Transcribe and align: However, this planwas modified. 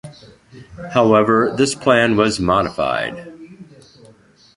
However, 0.93 1.53
this 1.55 1.75
planwas 1.75 2.39
modified. 2.39 3.31